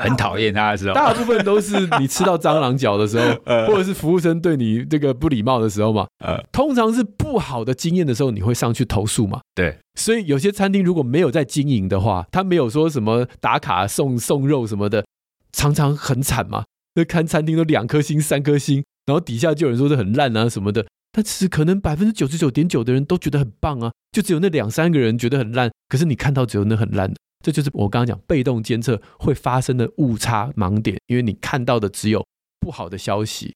[0.00, 3.34] 很讨厌他的时候，大部分都是你吃到蟑螂脚的时候，
[3.66, 6.06] 或者是服务生对你这个不礼貌的时候嘛。
[6.24, 9.40] 呃，通常是不好的经验的时候，你会上去投诉嘛？
[9.56, 9.76] 对。
[9.98, 15.04] 所以有些餐厅如果没有在经营的话，他没有说什么打卡送送肉什么的，
[15.52, 16.64] 常常很惨嘛。
[16.94, 20.86] 那看餐厅都两颗星、三颗星，然后底下就有人说是很烂啊什么的。
[21.10, 25.70] 但其实可能百分之九十九点九的人都觉得很棒啊，就只有那两三个人觉得很烂。
[25.88, 27.16] 可是你看到只有那很烂的。
[27.42, 32.26] 这就是我刚刚讲被动监测会发生的误差盲点，因为你看到的只有
[32.60, 33.54] 不好的消息，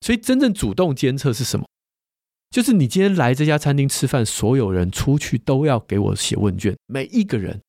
[0.00, 1.66] 所以真正主动监测是什么？
[2.50, 7.60] 就是你今天来这家餐厅吃饭，所有人出去都要给我写问卷，每一个人。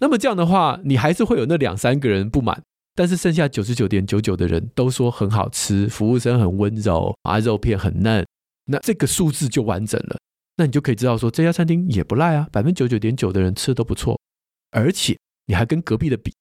[0.00, 2.60] 那么这样的话，你还是会有那两三个人不满，
[2.96, 8.26] 但是剩下九十九点九九的人都说很好吃，服务生很温柔啊，肉片很嫩，
[8.64, 10.16] 那这个数字就完整了。
[10.56, 14.18] 那你就可以知道说这家餐厅也不赖啊，百分之九十九点九的人吃的都不错。
[14.70, 16.32] 而且你还跟隔壁的比，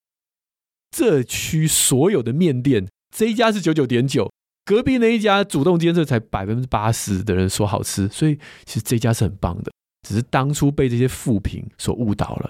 [0.91, 4.31] 这区所有的面店，这一家是九九点九，
[4.63, 9.71] 隔壁那一家主动监测才百分之八十的人说好吃，所以其实这家是很棒的，
[10.07, 12.49] 只是当初被这些负评所误导了。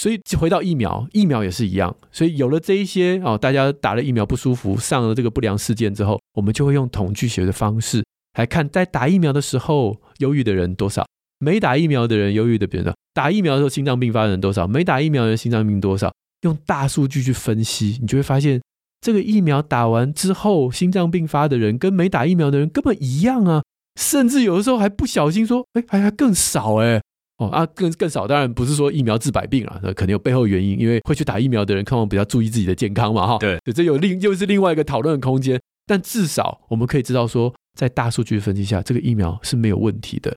[0.00, 8.02] 所以回到疫苗，疫苗也是一样，所以有了这一些哦，大家打了疫苗不舒服，上了这个不良事件之后，我们就会用统计学的方式
[8.38, 11.04] 来看，在打疫苗的时候忧郁的人多少。
[11.38, 14.66] 没打疫苗的人忧郁的别人，打疫苗的时候心脏病发的人多少？
[14.66, 16.10] 没打疫苗的人心脏病多少？
[16.44, 18.58] 用大数据去分析，你就会发现，
[19.02, 23.62] 这个疫苗打完之后心脏病发的人跟没打疫苗的人根本一样啊，
[24.00, 27.02] 甚至有的时候还不小心说，哎，还还更少哎，
[27.40, 28.28] 哦啊，更更少。
[28.28, 33.38] 当然不是说疫苗治百病啊，那肯定有背后原因，因为会去打疫苗的人，可能比较注意自己的健康嘛，哈。
[33.38, 35.60] 对，这有另又是另外一个讨论的空间。
[35.86, 40.36] 但至少我们可以知道说，在大数据分析下，这个疫苗是没有问题的。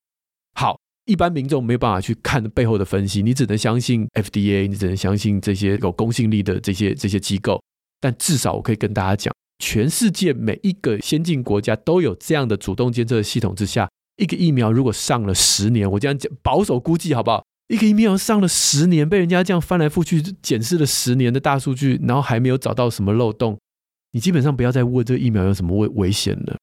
[0.56, 0.80] 好。
[1.06, 7.62] 一般民众没有办法去看背后的分析，你只能相信 FDA，你只能相信这些有公信力的这些这些机构。
[8.00, 17.44] 但至少我可以跟大家讲，全世界每一个先进国家都有这样的主动监测系统之下，一个疫苗如果上了十年，我这样讲保守估计好不好？
[17.70, 23.58] 一个疫苗上了十年，被人家这样翻来覆去检视了十年的大数据，然后还没有找到什么漏洞，
[24.12, 26.58] 你基本上不要再问这个疫苗有什么危危险了。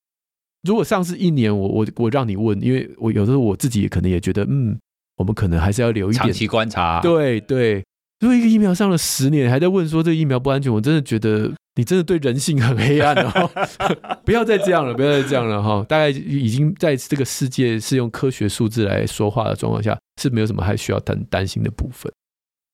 [0.63, 4.79] 如果上市一年，我我我让你问，因为我有时候我自己可能也觉得，嗯，
[5.17, 7.01] 我们可能还是要留一点长期观察。
[7.01, 7.83] 对对，
[8.21, 13.51] 如果一个疫苗上了十年，还在问说这个疫苗不安全，我真的觉得你真的对人性很黑暗哦。
[14.25, 15.85] 不要再这样了，不要再这样了哈。
[15.89, 22.13] 大概已经在这个世界是用科学数字来说话的状况下，是没有什么还需要担担心的部分。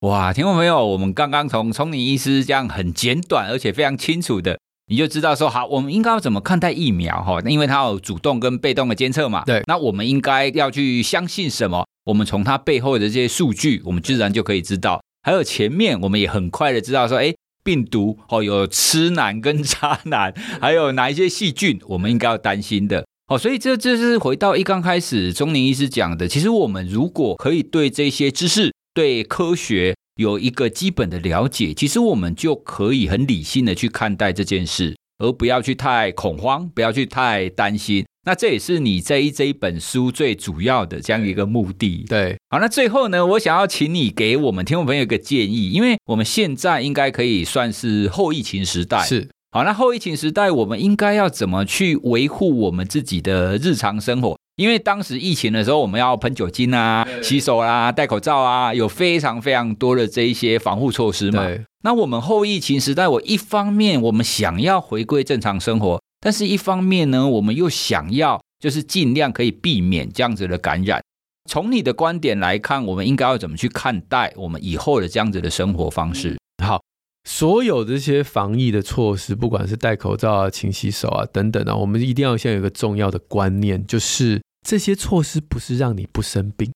[0.01, 4.59] 哇，听众朋友，我们刚刚从聪明医师这样很简短而且非常清楚的。
[4.89, 7.41] 你就知道说好，我们应该要怎么看待疫苗哈？
[7.45, 9.43] 那因为它有主动跟被动的监测嘛。
[9.45, 9.63] 对。
[9.67, 11.85] 那我们应该要去相信什么？
[12.05, 15.03] 我们从它背后的这些数据，我们自然就可以知道。
[15.25, 17.35] 还有前面，我们也很快的知道说，哎，
[17.67, 23.05] 病毒哦，有痴男跟渣男，还有哪一些细菌，我们应该要担心的。
[23.27, 29.95] 哦，所以这这是回到一刚开始钟宁医师讲的，其实我们如果可以对这些知识、对科学。
[30.17, 38.07] 有一个基本的了解，其实我们就可以很理性的去看待这件事，而不要去太恐慌，不要去太担心。
[38.27, 42.05] 那这也是你这一这一本书最主要的这样一个目的。
[42.09, 49.01] 对，好，那最后呢，我想要请你给我们听众朋友一个建议，因为我们现在应该可以算是后疫情时代。
[49.05, 54.37] 是，好，那后疫情时代，我们应该要怎么去维护我们自己的日常生活？
[54.57, 61.47] 因为当时疫情的时候，我们要喷酒精啊、洗手啊、戴口罩啊，有非常非常多的这一些防护措施嘛。
[61.47, 61.61] 对。
[61.85, 71.01] 那我们后疫情时代，我一方面我们想要回归正常生活，但是一方面呢，我们又想要就是尽量可以避免这样子的感染。
[71.49, 76.37] 从你的观点来看，我们应该要怎么去看待我们以后的这样子的生活方式？
[76.65, 76.83] 好，
[77.23, 84.43] 所有这些防疫的措施，不管是戴口罩啊、勤洗手啊等等啊，我们一定要先有一个重要的观念，就是。
[84.67, 86.73] 这些措施不是让你不生病，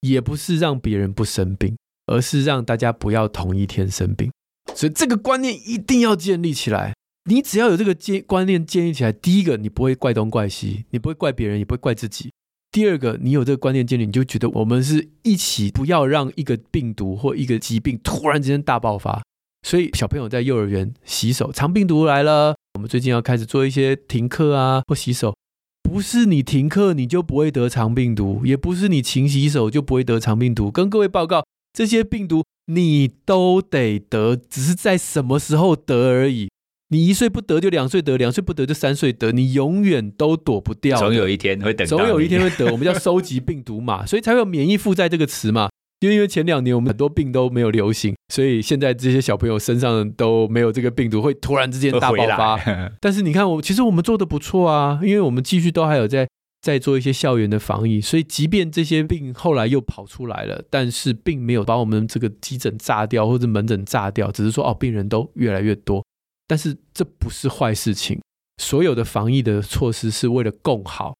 [0.00, 4.32] 也不是让别人不生病，而是让大家不要同一天生病。
[4.74, 6.94] 所以这个观念一定要建立起来。
[7.30, 12.30] 你只要有这个建观念建立起来，第一个你不会怪东怪西，你不会怪别人，也不会怪自己。
[12.70, 19.22] 第二个，你有这个观念建立，你就觉得我们是一起，不要让一个病毒或一个疾病突然之间大爆发。
[19.66, 25.34] 所以小朋友在幼儿园洗手，肠病毒来了，我们最近要开始做一些停课啊或洗手。
[25.82, 30.70] 不是你停课你就不会得肠病毒，也不是你勤洗手就不会得肠病毒。
[30.70, 36.48] 跟各位报告，这些病毒你都得得，只是在什么时候得而已。
[36.88, 40.98] 你一岁不得就两岁得，两岁不得就三岁得，你永远都躲不掉。
[40.98, 42.70] 总有一天会等，总有一天会得。
[42.70, 45.68] 我们叫收集病毒嘛， 所以才会有免疫负债这个词嘛。
[46.00, 52.60] 因为因为前两年我们很多病都没有流行，所以现在这些小朋友身上都没有这个病毒，会突然之间大爆发。
[53.00, 56.28] 但是你看我，其实我们做的不错啊，因为我们继续都还有在
[56.60, 66.03] 在做一些校园的防疫，所以即便这些病后来又跑出来了，但是并没有把我们这个急诊炸掉或者门诊炸掉，只是说哦，病人都越来越多。
[66.46, 68.20] 但是这不是坏事情，
[68.58, 71.16] 所有的防疫的措施是为了共好，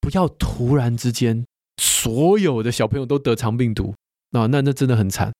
[0.00, 1.44] 不要突然之间
[1.76, 3.94] 所有的小朋友都得肠病毒。
[4.32, 5.32] 啊、那那真的很惨。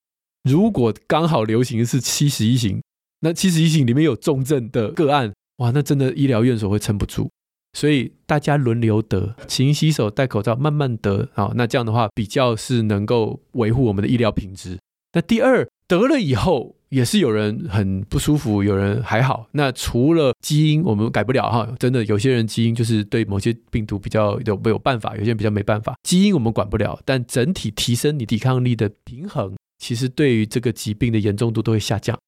[0.45, 2.83] 如果刚好流行是七十一型，
[3.21, 7.29] 那七十一型里面有重症的个案，哇，那真的医疗院所会撑不住。
[7.75, 14.79] 所以大家轮流得，勤洗手、戴口罩，慢慢得啊、那这样的话，比较是能够维护我们的医疗品质。
[15.13, 19.47] 那第二，得了以后也是有人很不舒服，有人还好。
[19.53, 25.95] 那除了基因我们改不了哈，真的有些人基因就是对某些病毒比较有没有办法，有些人比较没办法。
[26.03, 32.19] 基因我们管不了，但整体提升你抵抗力的平衡，其实对于这个疾病的严重度都会下降。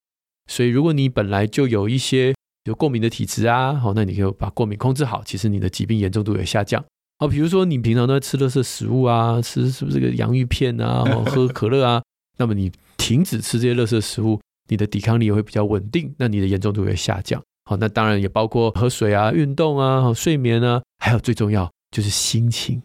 [0.49, 2.35] 所以如果你本来就有一些
[2.65, 6.83] 有过敏的体质啊，好，那你就把过敏控制好，其实你的疾病严重度也下降。
[7.17, 12.03] 好，比如说你平常都在吃垃圾食物啊，吃是不是这个洋芋片啊，喝可乐啊。
[12.37, 14.39] 那么你停止吃这些垃圾食物，
[14.69, 17.41] 你的抵抗力也会比较稳定，那你的严重度会下降。
[17.65, 22.81] 好，那当然也包括喝水啊、运动啊、睡眠啊，还有最重要就是心情。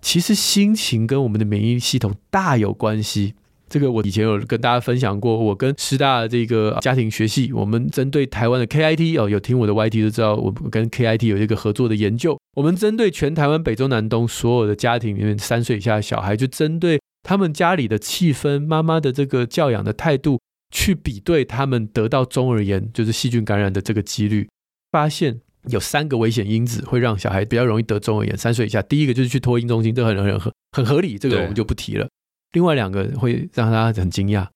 [0.00, 3.34] 其实心情跟我们的免疫系统大有关系。
[3.68, 12.38] 这个我以前有跟大家分享过，我跟师大的这个家庭学系，我们针对台湾的 KIT 哦，有听我的 YT 都知道，我跟 KIT 有一个合作的研究。
[12.54, 17.00] 我们针对全台湾北中南东所有的家庭里面三岁以下的小孩，就针对。
[17.24, 20.40] 他们家里的气氛，妈妈的这个教养的态度，
[20.72, 24.48] 去比对他们得到中耳炎，就是细菌感染的这个几率，
[24.90, 28.36] 发现有三个危险因子会让小孩比较容易得中耳炎。
[28.36, 32.08] 三岁以下，第一个就是去托婴中心，这很很很很合理，这个我们就不提了。
[32.52, 34.48] 另外两个会让大家很惊讶，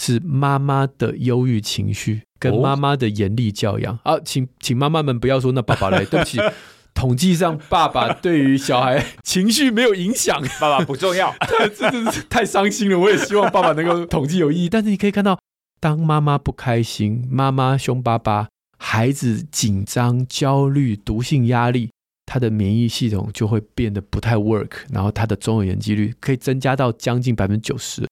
[0.00, 3.98] 是妈妈的忧郁情绪跟妈妈的严厉教养。
[4.04, 6.38] 啊，请请妈妈们不要说那爸爸来，对不起。
[6.94, 11.34] 统计上，爸爸对于小孩情绪没有影响，爸爸不重要，
[11.76, 12.96] 这真是太伤心了。
[12.96, 14.68] 我也希望爸爸能够统计有意义。
[14.68, 15.36] 但是你可以看到，
[15.84, 21.90] 当妈妈不开心，妈妈凶巴巴，孩子紧张、焦虑、毒性压力，
[22.24, 28.08] 他的免疫系统就会变得不太 work，然后他的中耳炎几率可以增加到将近百分之九十。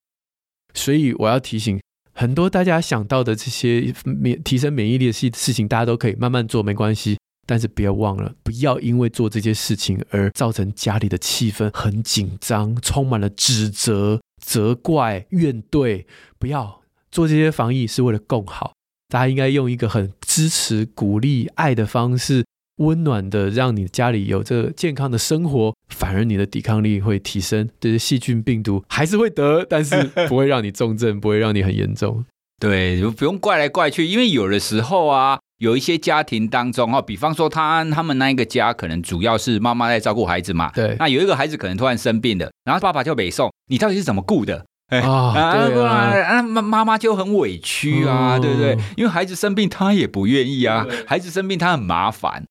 [0.74, 1.80] 所以我要提醒
[2.12, 7.16] 很多大家想到的这些免提升免疫力的事事情，大家都可以慢慢做，没关系。
[7.46, 16.04] 但是不要忘了，不要因为做这些事情而造成家里的气氛很紧张，充满了指责、责怪、怨怼。
[16.38, 16.81] 不要
[17.12, 18.72] 做这些防疫是为了更好，
[19.08, 22.44] 大家应该用一个很支持、鼓励、爱的方式，
[22.78, 27.68] 温暖的让你家里有这个健康的生活，反而你的抵抗力会提升。
[27.78, 32.24] 这些细菌、病毒还是会得，但是不会让你重症，不会让你很严重。
[32.58, 35.38] 对，就不用怪来怪去，因为有的时候啊。
[35.58, 40.72] 有一些家庭当中，哦，比方说他他们那一个家，可能主要是妈妈在照顾孩子嘛。
[40.74, 40.96] 对。
[40.98, 44.66] 那有一个孩子可能突然生病了，然后爸爸就北送，你到底是怎么顾的？
[45.00, 46.36] 啊，对啊。
[46.36, 48.76] 啊，妈妈妈就很委屈啊，对不对？
[48.96, 50.86] 因为孩子生病，他也不愿意啊。
[51.06, 52.44] 孩子生病，他很麻烦。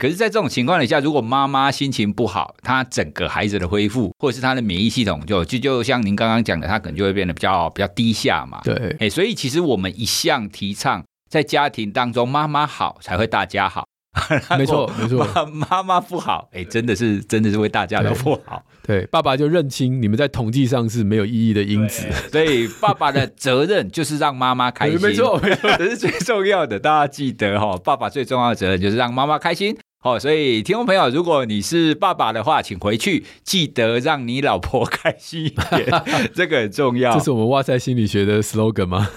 [0.00, 8.60] 可是，在这种情况底下，如果妈妈心情不好，她整个孩子的恢复，或者是她的免疫系统，就就就像您刚刚讲的，她可能就会变得比较比较低下嘛。
[8.64, 8.96] 对。
[9.00, 11.02] 哎，所以其实我们一向提倡。
[11.28, 13.86] 在家庭当中，妈妈好才会大家好。
[14.58, 15.26] 没错，没错。
[15.34, 18.62] 妈妈妈不好，哎，真的是，真的是为大家都不好。
[18.82, 22.06] 对，对，爸爸就认清你们在统计上是没有意义的因子。
[22.30, 25.00] 所以爸爸的责任就是让妈妈开心。
[25.00, 26.78] 没错，没错， 这是最重要的。
[26.78, 29.76] 大家记得哈，爸爸最重要的责任就是让妈妈开心。
[30.04, 35.88] 好，所以听众朋友，如果你是爸爸的话，请回去记得让你老婆 开心一点，
[36.34, 37.14] 这个很重要。
[37.16, 39.08] 这是我们哇塞心理学的 slogan 吗？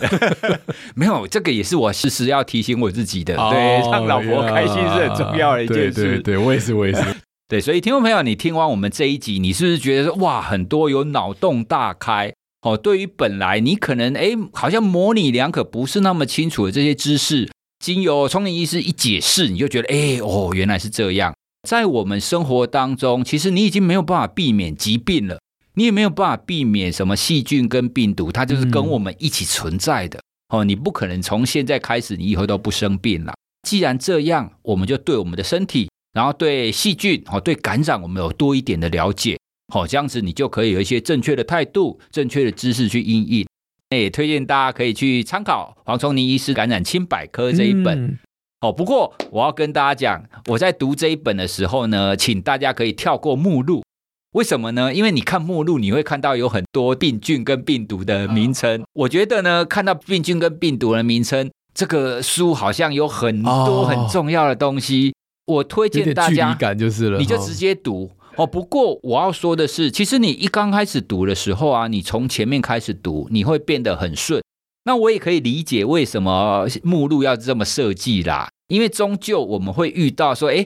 [0.94, 3.36] 没有，这个也是我时时要提醒我自己的。
[3.50, 5.92] 对，让老婆开心是很重要的一件事。
[5.92, 7.02] 对对对，我也是，我也是。
[7.48, 12.32] 对，所以听众朋友，你听完我们这一集，你是不是觉得说哇，很多有脑洞大开？
[12.62, 17.50] 哦，对于本来你可能哎，好像模棱两可，不是那么清楚的这些知识。
[17.86, 21.32] 经由聪明医师一解释，你就觉得，哎，哦，原来是这样。
[21.70, 25.40] 在我们生活当中，其实你已经没有办法避免疾病了，
[25.76, 30.20] 你也没有办法避免什么细菌跟病毒，它就是跟我们一起存在的。
[30.50, 33.36] 哦，你不可能从现在开始，你以后都不生病了。
[33.68, 39.38] 既然这样，我们就对我们的身体，然后对细菌，哦，对感染，我们有多一点的了解。
[39.72, 43.46] 好，这样子你就可以有一些正确的态度、正确的知识去应应。
[43.90, 48.06] 也推荐大家可以去参考黄崇宁医师感染清百科这一本。
[48.06, 48.18] 嗯、
[48.62, 53.84] 哦，不过我要跟大家讲，我在读这一本的时候呢，请大家可以跳过目录。
[54.32, 54.94] 为什么呢？
[54.94, 58.84] 因为你看目录，你会看到有很多病菌跟病毒的名称。
[58.94, 65.14] 我觉得呢，看到病菌跟病毒的名称，这个书好像有很多很重要的东西。
[65.46, 68.25] 我推荐大家，感就是了，你就直接读哦。
[68.44, 74.42] 不过我要说的是，其实你一刚开始读的时候啊，你从前面开始读，你会变得很顺。
[74.86, 80.66] 那我也可以理解为什么目录要这么设计啦，因为终究我们会遇到说，哎。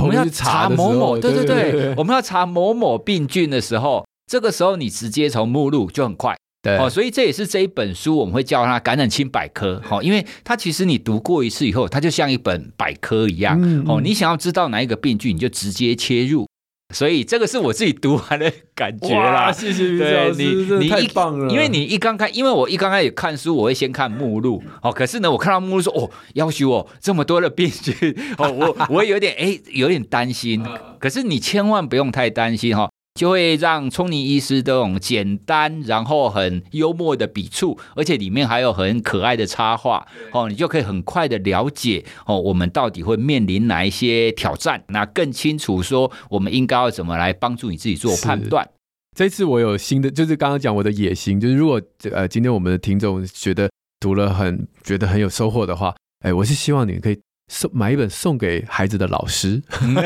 [0.00, 6.76] 我们要查某某，对对对，我们要查某某病菌的时候，这个时候你直接从目录就很快，对。
[6.76, 13.60] 哦，所以这也是这一本书我们会叫它《感染清百科》哦，因为它其实你读过一次以后，它就像一本百科一样。
[13.88, 16.46] 哦，你想要知道哪一个病菌，你就直接切入。
[16.90, 19.52] 所以这个是我自己读完的感觉啦。
[19.52, 21.52] 谢谢于老师，你太棒了。
[21.52, 24.62] 因为你一刚开，因为我一刚开始看书，我会先看目录。
[24.82, 27.94] 哦，可是呢，我看到目录说，哦，要求哦这么多的病菌，
[28.38, 30.64] 哦，我 我有点哎，有点担心。
[30.98, 32.90] 可是你千万不用太担心哈。
[33.14, 48.68] 就会让聪尼医师这种简单，然后很幽默的笔触，而且里面还有很可爱的插画哦，你就可以很快的了解哦，我们到底会面临哪一些挑战，那更清楚说我们应该要怎么来帮助你自己做判断。
[49.16, 51.82] 这次我有新的，就是刚刚讲我的野心，就是如果
[52.12, 57.18] 呃今天我们的听众觉得读了很觉得很有收获的话，哎，我是希望你可以。
[57.52, 59.60] 送买一本送给孩子的老师，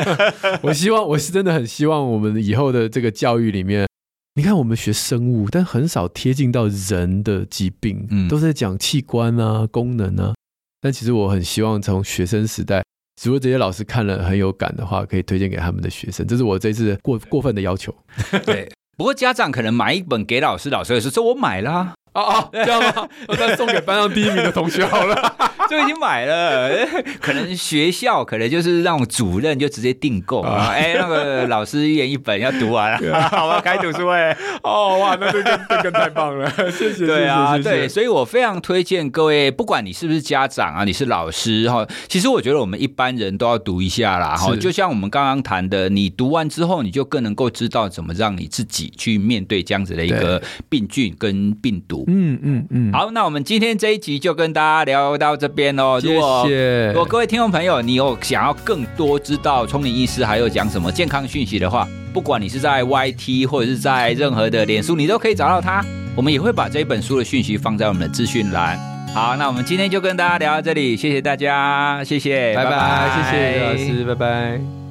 [0.63, 3.87] 我希望我是真的很希望我们以后的这个教育里面，
[4.33, 10.33] 你看我们学生物，但很少贴近到人的疾病，嗯，都在讲器官啊、功能啊。
[10.81, 12.83] 但其实我很希望从学生时代，
[13.23, 16.25] 如果这些老师看了很有感的话，可以推荐给他们的学生。
[16.25, 17.95] 这是我这次过过分的要求。
[18.43, 18.67] 对，
[18.97, 21.93] 不过家长可能买一本给老师，老师也是说我买啦啊。
[22.15, 23.07] 哦哦，这样吗？
[23.27, 25.35] 我再送给班上第一名的同学好了，
[25.69, 26.69] 就已经买了。
[27.21, 30.69] 可能学校可能就是让主任就直接订购啊。
[30.69, 34.35] 哎、欸，那个老师一人一本要读完了，好吧，开读书会。
[34.63, 37.05] 哦，哇，那这个这个太棒了，谢谢。
[37.05, 44.37] 对啊，对，所以我非常推荐各位，不管你是不是家长啊，你是老师哈，其实我觉得我们一般人都要读一下啦。
[44.37, 52.04] 哈，就像我们刚刚谈的，你读完之后，你就更能够知道怎么让你自己去面对这样子的一个病菌跟病毒。
[52.07, 55.99] 嗯嗯嗯，好，那我们今天这一集就跟大家聊到这边哦。
[55.99, 56.07] 谢
[56.47, 56.87] 谢。
[56.87, 65.83] 如果各位听众朋友，你有想要更多知道聪明医师还有讲什么健康讯息的话，不管你是在 YT 或者是在任何的脸书，你都可以找到他。
[66.15, 68.79] 我们也会把这一本书的讯息放在我们的资讯栏。
[69.13, 74.84] 好，那我们今天就跟大家聊到这里，谢谢大家，谢谢，拜拜，拜拜谢谢老师，拜拜。